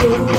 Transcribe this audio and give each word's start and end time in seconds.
Oh. 0.00 0.38